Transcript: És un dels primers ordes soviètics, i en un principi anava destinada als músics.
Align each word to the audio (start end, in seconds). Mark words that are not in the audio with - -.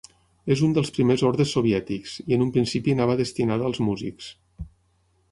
És 0.53 0.61
un 0.67 0.71
dels 0.75 0.89
primers 0.93 1.23
ordes 1.27 1.51
soviètics, 1.57 2.15
i 2.31 2.37
en 2.37 2.45
un 2.45 2.49
principi 2.55 2.95
anava 2.97 3.17
destinada 3.19 3.67
als 3.69 3.83
músics. 3.91 4.31